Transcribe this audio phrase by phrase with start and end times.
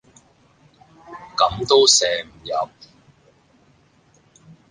[1.37, 2.69] 咁都射唔入